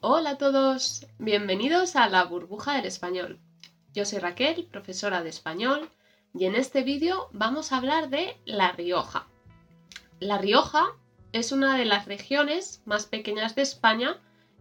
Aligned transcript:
Hola 0.00 0.30
a 0.30 0.38
todos, 0.38 1.08
bienvenidos 1.18 1.96
a 1.96 2.08
la 2.08 2.22
burbuja 2.22 2.74
del 2.74 2.84
español. 2.84 3.40
Yo 3.92 4.04
soy 4.04 4.20
Raquel, 4.20 4.68
profesora 4.70 5.24
de 5.24 5.28
español, 5.28 5.90
y 6.32 6.44
en 6.44 6.54
este 6.54 6.84
vídeo 6.84 7.28
vamos 7.32 7.72
a 7.72 7.78
hablar 7.78 8.08
de 8.08 8.40
La 8.44 8.70
Rioja. 8.70 9.26
La 10.20 10.38
Rioja 10.38 10.86
es 11.32 11.50
una 11.50 11.76
de 11.76 11.84
las 11.84 12.06
regiones 12.06 12.80
más 12.84 13.06
pequeñas 13.06 13.56
de 13.56 13.62
España 13.62 14.20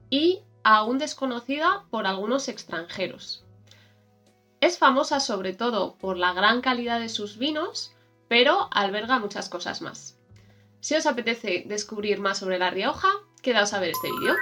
y 0.09 0.41
aún 0.63 0.97
desconocida 0.97 1.85
por 1.91 2.07
algunos 2.07 2.47
extranjeros. 2.47 3.45
Es 4.59 4.79
famosa 4.79 5.19
sobre 5.19 5.54
todo 5.54 5.97
por 5.99 6.17
la 6.17 6.33
gran 6.33 6.61
calidad 6.61 6.99
de 6.99 7.09
sus 7.09 7.38
vinos, 7.38 7.93
pero 8.27 8.69
alberga 8.71 9.19
muchas 9.19 9.49
cosas 9.49 9.83
más. 9.83 10.17
Si 10.79 10.95
os 10.95 11.05
apetece 11.05 11.63
descubrir 11.67 12.19
más 12.19 12.39
sobre 12.39 12.57
La 12.57 12.71
Rioja, 12.71 13.09
quedaos 13.43 13.73
a 13.73 13.79
ver 13.79 13.91
este 13.91 14.11
vídeo. 14.11 14.33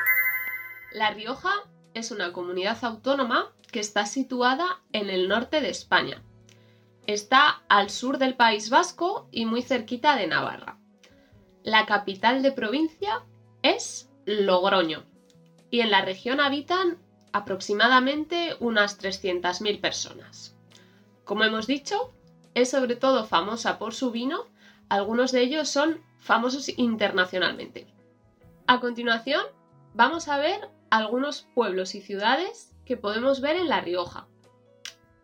La 0.96 1.12
Rioja 1.12 1.52
es 1.94 2.12
una 2.12 2.32
comunidad 2.32 2.78
autónoma 2.86 3.52
que 3.70 3.82
está 3.82 4.06
situada 4.06 4.80
en 4.94 5.10
el 5.10 5.28
norte 5.28 5.60
de 5.60 5.68
España. 5.68 6.24
Está 7.06 7.64
al 7.68 7.90
sur 7.90 8.18
del 8.18 8.38
País 8.38 8.70
Vasco 8.70 9.28
y 9.30 9.46
muy 9.46 9.62
cerquita 9.62 10.16
de 10.16 10.28
Navarra. 10.28 10.78
La 11.64 11.86
capital 11.86 12.42
de 12.42 12.54
provincia 12.54 13.26
es 13.62 14.10
Logroño 14.26 15.04
y 15.70 15.82
en 15.82 15.92
la 15.92 16.02
región 16.02 16.40
habitan 16.40 16.98
aproximadamente 17.34 18.56
unas 18.62 18.98
300.000 18.98 19.82
personas. 19.82 20.56
Como 21.26 21.44
hemos 21.44 21.68
dicho, 21.68 22.14
es 22.54 22.70
sobre 22.70 22.96
todo 22.96 23.26
famosa 23.26 23.80
por 23.80 23.94
su 23.94 24.12
vino, 24.12 24.46
algunos 24.88 25.34
de 25.34 25.42
ellos 25.42 25.68
son 25.68 26.00
famosos 26.20 26.70
internacionalmente. 26.70 27.86
A 28.66 28.80
continuación, 28.80 29.44
vamos 29.94 30.30
a 30.30 30.38
ver 30.38 30.70
algunos 30.98 31.48
pueblos 31.54 31.96
y 31.96 32.02
ciudades 32.02 32.74
que 32.86 32.98
podemos 32.98 33.42
ver 33.42 33.56
en 33.58 33.68
La 33.68 33.82
Rioja. 33.82 34.28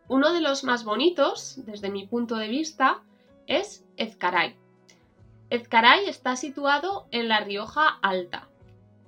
Uno 0.08 0.34
de 0.34 0.42
los 0.42 0.64
más 0.64 0.84
bonitos, 0.84 1.56
desde 1.66 1.90
mi 1.90 2.06
punto 2.06 2.36
de 2.36 2.48
vista, 2.48 3.02
es 3.48 3.86
Ezcaray. 3.98 4.56
Ezcaray 5.50 6.06
está 6.08 6.36
situado 6.36 7.08
en 7.12 7.28
La 7.28 7.40
Rioja 7.42 8.00
Alta. 8.02 8.50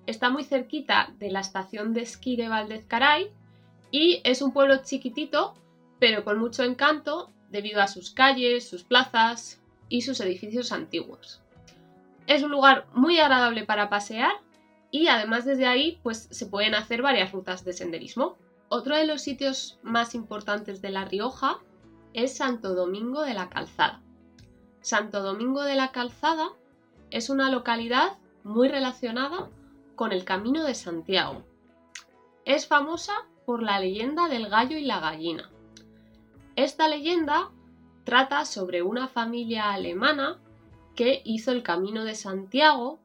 Está 0.05 0.29
muy 0.29 0.43
cerquita 0.43 1.13
de 1.19 1.31
la 1.31 1.39
estación 1.39 1.93
de 1.93 2.01
esquí 2.01 2.35
de 2.35 2.49
Valdezcaray 2.49 3.31
y 3.91 4.21
es 4.23 4.41
un 4.41 4.53
pueblo 4.53 4.83
chiquitito, 4.83 5.53
pero 5.99 6.23
con 6.23 6.39
mucho 6.39 6.63
encanto 6.63 7.31
debido 7.49 7.81
a 7.81 7.87
sus 7.87 8.11
calles, 8.11 8.67
sus 8.67 8.83
plazas 8.83 9.61
y 9.89 10.01
sus 10.01 10.19
edificios 10.19 10.71
antiguos. 10.71 11.41
Es 12.27 12.43
un 12.43 12.51
lugar 12.51 12.87
muy 12.93 13.19
agradable 13.19 13.65
para 13.65 13.89
pasear 13.89 14.33
y 14.93 15.07
además 15.07 15.43
desde 15.43 15.65
ahí 15.65 15.99
pues 16.03 16.27
se 16.29 16.45
pueden 16.45 16.75
hacer 16.75 17.01
varias 17.01 17.31
rutas 17.31 17.65
de 17.65 17.73
senderismo. 17.73 18.37
Otro 18.69 18.95
de 18.95 19.07
los 19.07 19.23
sitios 19.23 19.79
más 19.81 20.13
importantes 20.13 20.83
de 20.83 20.91
La 20.91 21.03
Rioja 21.03 21.57
es 22.13 22.37
Santo 22.37 22.75
Domingo 22.75 23.23
de 23.23 23.33
la 23.33 23.49
Calzada. 23.49 24.03
Santo 24.81 25.23
Domingo 25.23 25.63
de 25.63 25.73
la 25.73 25.91
Calzada 25.91 26.49
es 27.09 27.31
una 27.31 27.49
localidad 27.49 28.19
muy 28.43 28.67
relacionada 28.67 29.49
con 29.95 30.11
el 30.11 30.25
Camino 30.25 30.63
de 30.63 30.75
Santiago. 30.75 31.43
Es 32.45 32.67
famosa 32.67 33.13
por 33.47 33.63
la 33.63 33.79
leyenda 33.79 34.27
del 34.27 34.47
gallo 34.47 34.77
y 34.77 34.85
la 34.85 34.99
gallina. 34.99 35.49
Esta 36.55 36.87
leyenda 36.87 37.49
trata 38.03 38.45
sobre 38.45 38.83
una 38.83 39.07
familia 39.07 39.73
alemana 39.73 40.39
que 40.95 41.23
hizo 41.25 41.51
el 41.51 41.63
Camino 41.63 42.05
de 42.05 42.13
Santiago 42.13 42.99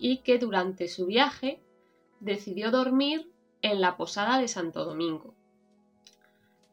y 0.00 0.18
que 0.18 0.38
durante 0.38 0.88
su 0.88 1.06
viaje 1.06 1.60
decidió 2.20 2.70
dormir 2.70 3.30
en 3.62 3.80
la 3.82 3.96
posada 3.96 4.38
de 4.38 4.48
Santo 4.48 4.84
Domingo. 4.86 5.34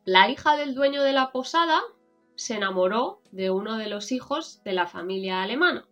La 0.06 0.30
hija 0.30 0.56
del 0.56 0.73
dueño 0.73 1.03
de 1.03 1.11
la 1.11 1.31
posada 1.31 1.81
se 2.36 2.55
enamoró 2.55 3.20
de 3.31 3.52
uno 3.52 3.78
de 3.78 3.88
los 3.89 4.14
hijos 4.14 4.64
de 4.64 4.71
la 4.71 4.87
familia 4.87 5.43
alemana 5.43 5.86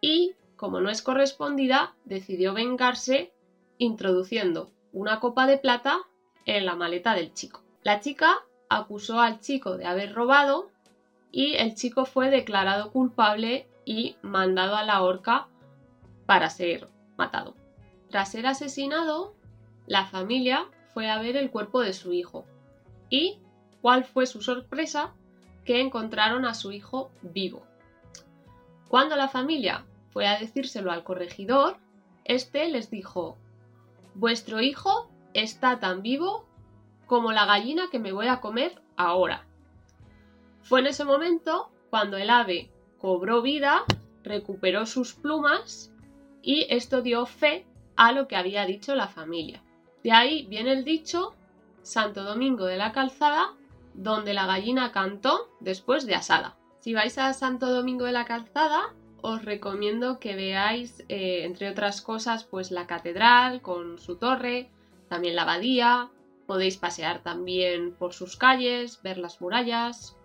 y, 0.00 0.34
como 0.56 0.80
no 0.80 0.88
es 0.88 1.02
correspondida, 1.02 1.94
decidió 2.06 2.54
vengarse 2.54 3.32
introduciendo 3.76 4.70
una 4.92 5.20
copa 5.20 5.46
de 5.46 5.58
plata 5.58 5.98
en 6.46 6.64
la 6.64 6.74
maleta 6.74 7.14
del 7.14 7.34
chico. 7.34 7.62
La 7.82 8.00
chica 8.00 8.38
acusó 8.70 9.20
al 9.20 9.40
chico 9.40 9.76
de 9.76 9.84
haber 9.84 10.14
robado 10.14 10.70
y 11.30 11.56
el 11.56 11.74
chico 11.74 12.06
fue 12.06 12.30
declarado 12.30 12.90
culpable 12.92 13.68
y 13.84 14.16
mandado 14.22 14.76
a 14.76 14.84
la 14.84 15.02
horca 15.02 15.48
para 16.28 16.50
ser 16.50 16.86
matado. 17.16 17.56
Tras 18.10 18.30
ser 18.30 18.46
asesinado, 18.46 19.34
la 19.86 20.04
familia 20.04 20.66
fue 20.92 21.08
a 21.08 21.18
ver 21.18 21.38
el 21.38 21.50
cuerpo 21.50 21.80
de 21.80 21.94
su 21.94 22.12
hijo 22.12 22.44
y 23.08 23.38
cuál 23.80 24.04
fue 24.04 24.26
su 24.26 24.42
sorpresa 24.42 25.14
que 25.64 25.80
encontraron 25.80 26.44
a 26.44 26.52
su 26.52 26.70
hijo 26.70 27.10
vivo. 27.22 27.64
Cuando 28.88 29.16
la 29.16 29.28
familia 29.28 29.86
fue 30.10 30.26
a 30.26 30.38
decírselo 30.38 30.92
al 30.92 31.02
corregidor, 31.02 31.78
este 32.26 32.68
les 32.68 32.90
dijo 32.90 33.38
Vuestro 34.14 34.60
hijo 34.60 35.10
está 35.32 35.80
tan 35.80 36.02
vivo 36.02 36.44
como 37.06 37.32
la 37.32 37.46
gallina 37.46 37.84
que 37.90 37.98
me 37.98 38.12
voy 38.12 38.26
a 38.26 38.42
comer 38.42 38.82
ahora. 38.98 39.46
Fue 40.60 40.80
en 40.80 40.88
ese 40.88 41.06
momento 41.06 41.70
cuando 41.88 42.18
el 42.18 42.28
ave 42.28 42.70
cobró 42.98 43.40
vida, 43.40 43.84
recuperó 44.22 44.84
sus 44.84 45.14
plumas 45.14 45.90
y 46.42 46.66
esto 46.70 47.02
dio 47.02 47.26
fe 47.26 47.66
a 47.96 48.12
lo 48.12 48.28
que 48.28 48.36
había 48.36 48.64
dicho 48.66 48.94
la 48.94 49.08
familia. 49.08 49.62
De 50.02 50.12
ahí 50.12 50.46
viene 50.46 50.72
el 50.72 50.84
dicho 50.84 51.34
Santo 51.82 52.22
Domingo 52.22 52.64
de 52.66 52.76
la 52.76 52.92
Calzada, 52.92 53.54
donde 53.94 54.34
la 54.34 54.46
gallina 54.46 54.92
cantó 54.92 55.50
después 55.60 56.06
de 56.06 56.14
asada. 56.14 56.56
Si 56.80 56.94
vais 56.94 57.18
a 57.18 57.32
Santo 57.32 57.72
Domingo 57.72 58.04
de 58.04 58.12
la 58.12 58.24
Calzada, 58.24 58.94
os 59.20 59.44
recomiendo 59.44 60.20
que 60.20 60.36
veáis, 60.36 61.04
eh, 61.08 61.44
entre 61.44 61.70
otras 61.70 62.00
cosas, 62.00 62.44
pues 62.44 62.70
la 62.70 62.86
catedral 62.86 63.62
con 63.62 63.98
su 63.98 64.16
torre, 64.16 64.70
también 65.08 65.34
la 65.34 65.42
abadía, 65.42 66.10
podéis 66.46 66.76
pasear 66.76 67.22
también 67.22 67.94
por 67.94 68.14
sus 68.14 68.36
calles, 68.36 69.02
ver 69.02 69.18
las 69.18 69.40
murallas 69.40 70.16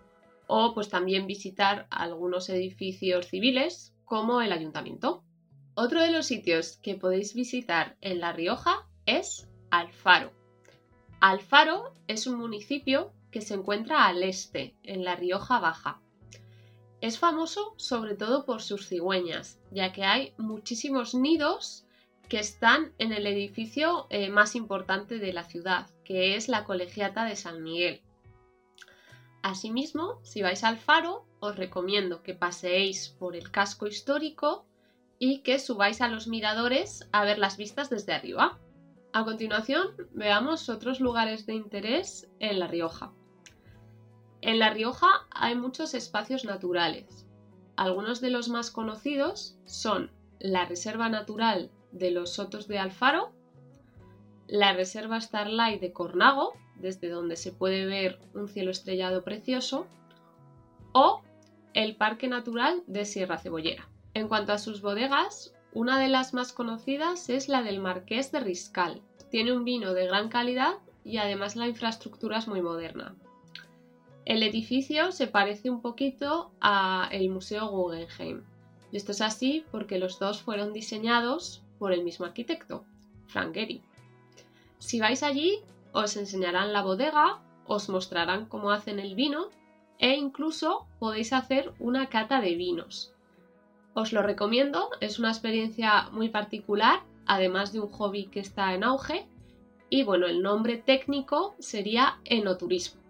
o 0.46 0.74
pues 0.74 0.88
también 0.88 1.26
visitar 1.26 1.86
algunos 1.90 2.48
edificios 2.48 3.26
civiles 3.26 3.94
como 4.04 4.40
el 4.40 4.52
ayuntamiento. 4.52 5.24
Otro 5.76 6.00
de 6.00 6.12
los 6.12 6.26
sitios 6.26 6.76
que 6.82 6.94
podéis 6.94 7.34
visitar 7.34 7.96
en 8.00 8.20
La 8.20 8.32
Rioja 8.32 8.86
es 9.06 9.48
Alfaro. 9.70 10.32
Alfaro 11.20 11.92
es 12.06 12.28
un 12.28 12.38
municipio 12.38 13.12
que 13.32 13.40
se 13.40 13.54
encuentra 13.54 14.06
al 14.06 14.22
este, 14.22 14.76
en 14.84 15.02
La 15.02 15.16
Rioja 15.16 15.58
Baja. 15.58 16.00
Es 17.00 17.18
famoso 17.18 17.74
sobre 17.76 18.14
todo 18.14 18.44
por 18.44 18.62
sus 18.62 18.86
cigüeñas, 18.86 19.58
ya 19.72 19.92
que 19.92 20.04
hay 20.04 20.32
muchísimos 20.38 21.12
nidos 21.12 21.84
que 22.28 22.38
están 22.38 22.92
en 22.98 23.12
el 23.12 23.26
edificio 23.26 24.06
eh, 24.10 24.30
más 24.30 24.54
importante 24.54 25.18
de 25.18 25.32
la 25.32 25.42
ciudad, 25.42 25.90
que 26.04 26.36
es 26.36 26.48
la 26.48 26.62
Colegiata 26.62 27.24
de 27.24 27.34
San 27.34 27.64
Miguel. 27.64 28.00
Asimismo, 29.42 30.20
si 30.22 30.40
vais 30.40 30.62
al 30.62 30.78
faro, 30.78 31.26
os 31.40 31.56
recomiendo 31.56 32.22
que 32.22 32.34
paseéis 32.34 33.08
por 33.08 33.34
el 33.34 33.50
casco 33.50 33.88
histórico 33.88 34.66
y 35.18 35.40
que 35.40 35.58
subáis 35.58 36.00
a 36.00 36.08
los 36.08 36.26
miradores 36.26 37.08
a 37.12 37.24
ver 37.24 37.38
las 37.38 37.56
vistas 37.56 37.90
desde 37.90 38.12
arriba. 38.12 38.58
A 39.12 39.24
continuación, 39.24 39.88
veamos 40.12 40.68
otros 40.68 41.00
lugares 41.00 41.46
de 41.46 41.54
interés 41.54 42.28
en 42.40 42.58
La 42.58 42.66
Rioja. 42.66 43.12
En 44.40 44.58
La 44.58 44.70
Rioja 44.70 45.08
hay 45.30 45.54
muchos 45.54 45.94
espacios 45.94 46.44
naturales. 46.44 47.26
Algunos 47.76 48.20
de 48.20 48.30
los 48.30 48.48
más 48.48 48.70
conocidos 48.70 49.56
son 49.64 50.10
la 50.38 50.66
Reserva 50.66 51.08
Natural 51.08 51.70
de 51.92 52.10
los 52.10 52.34
Sotos 52.34 52.68
de 52.68 52.78
Alfaro, 52.78 53.32
la 54.46 54.74
Reserva 54.74 55.20
Starlight 55.20 55.80
de 55.80 55.92
Cornago, 55.92 56.52
desde 56.76 57.08
donde 57.08 57.36
se 57.36 57.52
puede 57.52 57.86
ver 57.86 58.18
un 58.34 58.48
cielo 58.48 58.70
estrellado 58.70 59.24
precioso, 59.24 59.86
o 60.92 61.22
el 61.72 61.96
Parque 61.96 62.28
Natural 62.28 62.82
de 62.86 63.04
Sierra 63.04 63.38
Cebollera. 63.38 63.88
En 64.14 64.28
cuanto 64.28 64.52
a 64.52 64.58
sus 64.58 64.80
bodegas, 64.80 65.52
una 65.72 65.98
de 65.98 66.08
las 66.08 66.34
más 66.34 66.52
conocidas 66.52 67.28
es 67.28 67.48
la 67.48 67.62
del 67.62 67.80
Marqués 67.80 68.30
de 68.30 68.38
Riscal. 68.38 69.02
Tiene 69.28 69.52
un 69.52 69.64
vino 69.64 69.92
de 69.92 70.06
gran 70.06 70.28
calidad 70.28 70.74
y 71.04 71.16
además 71.16 71.56
la 71.56 71.66
infraestructura 71.66 72.38
es 72.38 72.46
muy 72.46 72.62
moderna. 72.62 73.16
El 74.24 74.44
edificio 74.44 75.10
se 75.10 75.26
parece 75.26 75.68
un 75.68 75.82
poquito 75.82 76.52
a 76.60 77.08
el 77.10 77.28
Museo 77.28 77.66
Guggenheim. 77.66 78.44
Y 78.92 78.96
esto 78.96 79.10
es 79.10 79.20
así 79.20 79.64
porque 79.72 79.98
los 79.98 80.20
dos 80.20 80.40
fueron 80.40 80.72
diseñados 80.72 81.62
por 81.80 81.92
el 81.92 82.04
mismo 82.04 82.24
arquitecto, 82.24 82.84
Frank 83.26 83.52
Gehry. 83.52 83.82
Si 84.78 85.00
vais 85.00 85.24
allí, 85.24 85.58
os 85.92 86.16
enseñarán 86.16 86.72
la 86.72 86.82
bodega, 86.82 87.40
os 87.66 87.88
mostrarán 87.88 88.46
cómo 88.46 88.70
hacen 88.70 89.00
el 89.00 89.16
vino 89.16 89.48
e 89.98 90.14
incluso 90.14 90.86
podéis 91.00 91.32
hacer 91.32 91.72
una 91.80 92.08
cata 92.08 92.40
de 92.40 92.54
vinos. 92.54 93.13
Os 93.94 94.12
lo 94.12 94.22
recomiendo, 94.22 94.90
es 95.00 95.18
una 95.18 95.30
experiencia 95.30 96.08
muy 96.10 96.28
particular 96.28 97.00
además 97.26 97.72
de 97.72 97.80
un 97.80 97.88
hobby 97.88 98.26
que 98.26 98.40
está 98.40 98.74
en 98.74 98.84
auge. 98.84 99.26
Y 99.90 100.02
bueno, 100.02 100.26
el 100.26 100.42
nombre 100.42 100.76
técnico 100.76 101.54
sería 101.58 102.18
enoturismo. 102.24 103.00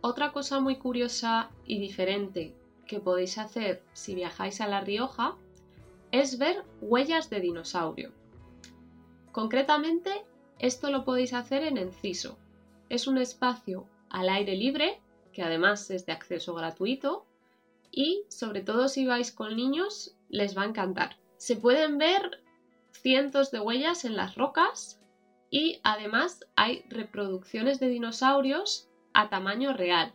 Otra 0.00 0.32
cosa 0.32 0.60
muy 0.60 0.76
curiosa 0.76 1.50
y 1.66 1.78
diferente 1.78 2.54
que 2.86 3.00
podéis 3.00 3.38
hacer 3.38 3.82
si 3.92 4.14
viajáis 4.14 4.60
a 4.60 4.66
La 4.66 4.80
Rioja 4.80 5.36
es 6.10 6.38
ver 6.38 6.64
huellas 6.80 7.30
de 7.30 7.40
dinosaurio. 7.40 8.10
Concretamente, 9.30 10.10
esto 10.58 10.90
lo 10.90 11.04
podéis 11.04 11.34
hacer 11.34 11.62
en 11.62 11.76
Enciso. 11.76 12.36
Es 12.88 13.06
un 13.06 13.18
espacio 13.18 13.86
al 14.08 14.28
aire 14.28 14.56
libre, 14.56 15.00
que 15.32 15.42
además 15.42 15.88
es 15.90 16.06
de 16.06 16.12
acceso 16.12 16.54
gratuito, 16.54 17.24
y 17.90 18.24
sobre 18.28 18.62
todo 18.62 18.88
si 18.88 19.06
vais 19.06 19.32
con 19.32 19.56
niños 19.56 20.14
les 20.28 20.56
va 20.56 20.62
a 20.62 20.66
encantar. 20.66 21.16
Se 21.36 21.56
pueden 21.56 21.98
ver 21.98 22.42
cientos 22.92 23.50
de 23.50 23.60
huellas 23.60 24.04
en 24.04 24.16
las 24.16 24.34
rocas 24.34 25.00
y 25.50 25.80
además 25.82 26.44
hay 26.54 26.84
reproducciones 26.88 27.80
de 27.80 27.88
dinosaurios 27.88 28.88
a 29.14 29.28
tamaño 29.28 29.72
real. 29.72 30.14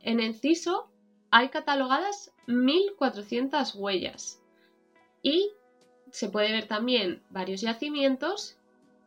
En 0.00 0.20
Enciso 0.20 0.90
hay 1.30 1.48
catalogadas 1.48 2.32
1400 2.46 3.74
huellas 3.74 4.42
y 5.22 5.50
se 6.10 6.28
puede 6.28 6.52
ver 6.52 6.66
también 6.66 7.22
varios 7.30 7.60
yacimientos 7.60 8.56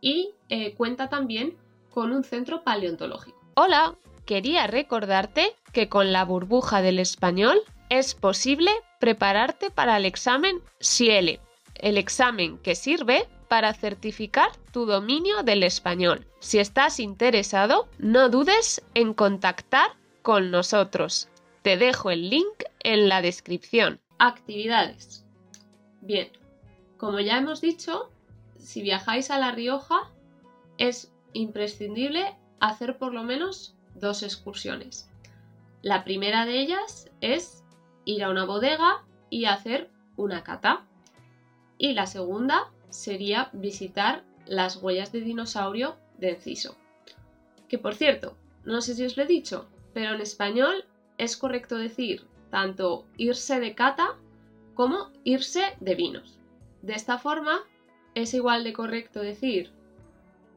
y 0.01 0.31
eh, 0.49 0.75
cuenta 0.75 1.09
también 1.09 1.57
con 1.91 2.11
un 2.11 2.23
centro 2.23 2.63
paleontológico. 2.63 3.39
Hola, 3.55 3.95
quería 4.25 4.67
recordarte 4.67 5.55
que 5.71 5.89
con 5.89 6.11
la 6.11 6.25
burbuja 6.25 6.81
del 6.81 6.99
español 6.99 7.61
es 7.89 8.15
posible 8.15 8.71
prepararte 8.99 9.69
para 9.69 9.97
el 9.97 10.05
examen 10.05 10.61
SIELE, 10.79 11.39
el 11.75 11.97
examen 11.97 12.57
que 12.59 12.75
sirve 12.75 13.27
para 13.47 13.73
certificar 13.73 14.49
tu 14.71 14.85
dominio 14.85 15.43
del 15.43 15.63
español. 15.63 16.25
Si 16.39 16.59
estás 16.59 16.99
interesado, 16.99 17.87
no 17.99 18.29
dudes 18.29 18.81
en 18.95 19.13
contactar 19.13 19.91
con 20.21 20.51
nosotros. 20.51 21.29
Te 21.61 21.77
dejo 21.77 22.09
el 22.09 22.29
link 22.29 22.63
en 22.79 23.09
la 23.09 23.21
descripción. 23.21 23.99
Actividades. 24.17 25.25
Bien, 26.01 26.29
como 26.97 27.19
ya 27.19 27.37
hemos 27.37 27.61
dicho, 27.61 28.09
si 28.57 28.81
viajáis 28.81 29.29
a 29.29 29.37
La 29.37 29.51
Rioja 29.51 30.11
es 30.77 31.13
imprescindible 31.33 32.35
hacer 32.59 32.97
por 32.97 33.13
lo 33.13 33.23
menos 33.23 33.75
dos 33.95 34.23
excursiones. 34.23 35.09
La 35.81 36.03
primera 36.03 36.45
de 36.45 36.59
ellas 36.59 37.09
es 37.21 37.63
ir 38.05 38.23
a 38.23 38.29
una 38.29 38.45
bodega 38.45 39.03
y 39.29 39.45
hacer 39.45 39.89
una 40.15 40.43
cata. 40.43 40.85
Y 41.77 41.93
la 41.93 42.05
segunda 42.05 42.71
sería 42.89 43.49
visitar 43.53 44.23
las 44.45 44.77
huellas 44.77 45.11
de 45.11 45.21
dinosaurio 45.21 45.97
de 46.17 46.31
Enciso. 46.31 46.77
Que 47.67 47.77
por 47.77 47.95
cierto, 47.95 48.37
no 48.63 48.81
sé 48.81 48.93
si 48.95 49.05
os 49.05 49.17
lo 49.17 49.23
he 49.23 49.27
dicho, 49.27 49.67
pero 49.93 50.13
en 50.15 50.21
español 50.21 50.85
es 51.17 51.37
correcto 51.37 51.77
decir 51.77 52.25
tanto 52.49 53.05
irse 53.17 53.59
de 53.59 53.73
cata 53.73 54.15
como 54.75 55.09
irse 55.23 55.75
de 55.79 55.95
vinos. 55.95 56.37
De 56.81 56.93
esta 56.93 57.17
forma, 57.17 57.63
es 58.15 58.33
igual 58.33 58.63
de 58.63 58.73
correcto 58.73 59.21
decir 59.21 59.71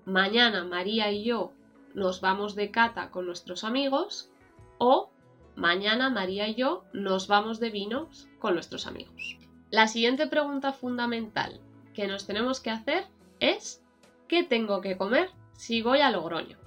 mañana 0.05 0.65
María 0.65 1.11
y 1.11 1.25
yo 1.25 1.53
nos 1.97 2.21
vamos 2.21 2.55
de 2.55 2.71
cata 2.71 3.11
con 3.11 3.27
nuestros 3.27 3.65
amigos 3.65 4.31
o 4.79 5.11
mañana 5.57 6.11
María 6.11 6.47
y 6.47 6.55
yo 6.55 6.85
nos 6.93 7.27
vamos 7.27 7.59
de 7.59 7.71
vinos 7.71 8.29
con 8.39 8.55
nuestros 8.55 8.87
amigos. 8.87 9.39
La 9.71 9.89
siguiente 9.89 10.27
pregunta 10.27 10.75
fundamental 10.75 11.59
que 11.95 12.07
nos 12.07 12.27
tenemos 12.27 12.61
que 12.61 12.71
hacer 12.71 13.07
es 13.41 13.83
¿qué 14.29 14.45
tengo 14.45 14.83
que 14.83 14.99
comer 14.99 15.31
si 15.55 15.81
voy 15.81 16.01
a 16.01 16.11
Logroño? 16.11 16.59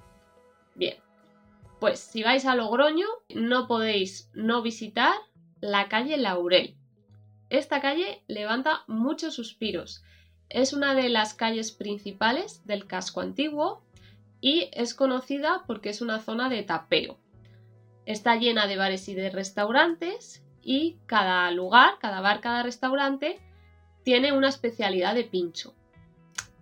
Bien, 0.74 0.98
pues 1.80 2.00
si 2.00 2.24
vais 2.24 2.46
a 2.46 2.56
Logroño 2.56 3.08
no 3.36 3.68
podéis 3.68 4.32
no 4.34 4.64
visitar 4.64 5.14
la 5.62 5.90
calle 5.90 6.18
Laurel. 6.18 6.76
Esta 7.52 7.82
calle 7.82 8.24
levanta 8.28 8.84
muchos 8.88 9.36
suspiros. 9.36 10.04
Es 10.50 10.74
una 10.74 10.96
de 10.96 11.10
las 11.10 11.36
calles 11.36 11.72
principales 11.72 12.66
del 12.66 12.88
casco 12.88 13.22
antiguo 13.22 13.84
y 14.42 14.70
es 14.74 14.94
conocida 14.94 15.64
porque 15.68 15.90
es 15.90 16.02
una 16.02 16.20
zona 16.20 16.50
de 16.50 16.64
tapeo. 16.64 17.18
Está 18.06 18.36
llena 18.36 18.68
de 18.68 18.78
bares 18.78 19.08
y 19.10 19.14
de 19.16 19.30
restaurantes 19.30 20.44
y 20.62 20.98
cada 21.06 21.50
lugar, 21.52 22.00
cada 22.00 22.22
bar, 22.22 22.42
cada 22.42 22.64
restaurante 22.64 23.40
tiene 24.04 24.32
una 24.32 24.50
especialidad 24.50 25.16
de 25.16 25.24
pincho. 25.24 25.76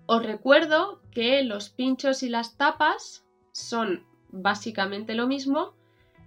Os 0.06 0.25
recuerdo 0.25 1.01
que 1.12 1.44
los 1.44 1.69
pinchos 1.69 2.24
y 2.24 2.29
las 2.29 2.57
tapas 2.57 3.25
son 3.51 4.06
básicamente 4.29 5.15
lo 5.15 5.27
mismo. 5.27 5.74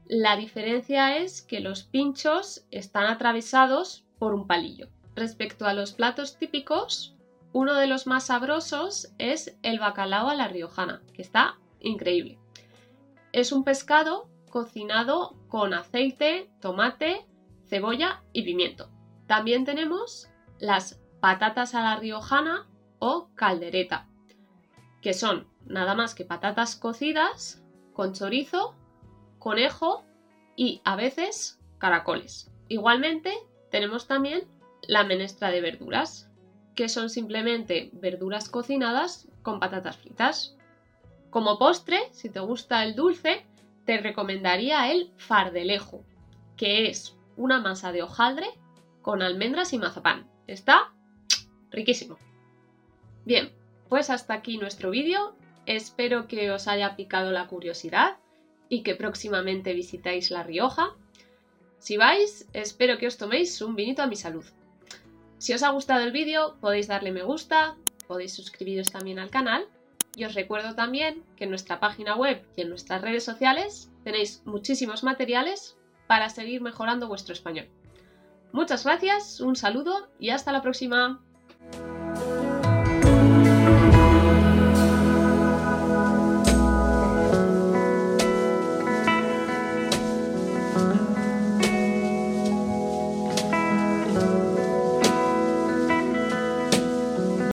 La 0.06 0.36
diferencia 0.36 1.18
es 1.18 1.42
que 1.42 1.60
los 1.60 1.84
pinchos 1.84 2.64
están 2.70 3.06
atravesados 3.06 4.04
por 4.18 4.34
un 4.34 4.46
palillo. 4.46 4.88
Respecto 5.14 5.66
a 5.66 5.74
los 5.74 5.92
platos 5.92 6.36
típicos, 6.38 7.14
uno 7.52 7.74
de 7.74 7.86
los 7.86 8.06
más 8.06 8.26
sabrosos 8.26 9.12
es 9.18 9.56
el 9.62 9.78
bacalao 9.78 10.28
a 10.28 10.34
la 10.34 10.48
riojana, 10.48 11.02
que 11.12 11.22
está 11.22 11.58
increíble. 11.80 12.38
Es 13.32 13.52
un 13.52 13.64
pescado 13.64 14.28
cocinado 14.50 15.36
con 15.48 15.74
aceite, 15.74 16.50
tomate, 16.60 17.26
cebolla 17.66 18.22
y 18.32 18.42
pimiento. 18.42 18.88
También 19.26 19.64
tenemos 19.64 20.28
las 20.58 21.00
patatas 21.20 21.74
a 21.74 21.82
la 21.82 21.96
riojana 21.96 22.68
o 22.98 23.30
caldereta, 23.34 24.08
que 25.00 25.14
son 25.14 25.46
nada 25.66 25.94
más 25.94 26.14
que 26.14 26.24
patatas 26.24 26.76
cocidas 26.76 27.62
con 27.94 28.12
chorizo, 28.12 28.74
conejo 29.38 30.04
y 30.56 30.80
a 30.84 30.96
veces 30.96 31.60
caracoles. 31.78 32.50
Igualmente 32.68 33.32
tenemos 33.70 34.06
también 34.06 34.48
la 34.82 35.04
menestra 35.04 35.50
de 35.50 35.60
verduras, 35.60 36.29
que 36.80 36.88
son 36.88 37.10
simplemente 37.10 37.90
verduras 37.92 38.48
cocinadas 38.48 39.28
con 39.42 39.60
patatas 39.60 39.98
fritas. 39.98 40.56
Como 41.28 41.58
postre, 41.58 41.98
si 42.10 42.30
te 42.30 42.40
gusta 42.40 42.82
el 42.84 42.94
dulce, 42.94 43.44
te 43.84 43.98
recomendaría 43.98 44.90
el 44.90 45.12
fardelejo, 45.18 46.02
que 46.56 46.88
es 46.88 47.18
una 47.36 47.60
masa 47.60 47.92
de 47.92 48.02
hojaldre 48.02 48.46
con 49.02 49.20
almendras 49.20 49.74
y 49.74 49.78
mazapán. 49.78 50.26
Está 50.46 50.90
riquísimo. 51.70 52.16
Bien, 53.26 53.52
pues 53.90 54.08
hasta 54.08 54.32
aquí 54.32 54.56
nuestro 54.56 54.88
vídeo. 54.88 55.34
Espero 55.66 56.28
que 56.28 56.50
os 56.50 56.66
haya 56.66 56.96
picado 56.96 57.30
la 57.30 57.46
curiosidad 57.46 58.16
y 58.70 58.82
que 58.84 58.94
próximamente 58.94 59.74
visitáis 59.74 60.30
La 60.30 60.44
Rioja. 60.44 60.94
Si 61.78 61.98
vais, 61.98 62.48
espero 62.54 62.96
que 62.96 63.06
os 63.06 63.18
toméis 63.18 63.60
un 63.60 63.76
vinito 63.76 64.00
a 64.00 64.06
mi 64.06 64.16
salud. 64.16 64.46
Si 65.40 65.54
os 65.54 65.62
ha 65.62 65.70
gustado 65.70 66.04
el 66.04 66.12
vídeo, 66.12 66.56
podéis 66.60 66.86
darle 66.86 67.12
me 67.12 67.22
gusta, 67.22 67.74
podéis 68.06 68.34
suscribiros 68.34 68.92
también 68.92 69.18
al 69.18 69.30
canal 69.30 69.66
y 70.14 70.24
os 70.24 70.34
recuerdo 70.34 70.74
también 70.74 71.24
que 71.34 71.44
en 71.44 71.50
nuestra 71.50 71.80
página 71.80 72.14
web 72.14 72.44
y 72.56 72.60
en 72.60 72.68
nuestras 72.68 73.00
redes 73.00 73.24
sociales 73.24 73.90
tenéis 74.04 74.42
muchísimos 74.44 75.02
materiales 75.02 75.78
para 76.06 76.28
seguir 76.28 76.60
mejorando 76.60 77.08
vuestro 77.08 77.32
español. 77.32 77.68
Muchas 78.52 78.84
gracias, 78.84 79.40
un 79.40 79.56
saludo 79.56 80.10
y 80.18 80.28
hasta 80.28 80.52
la 80.52 80.60
próxima. 80.60 81.24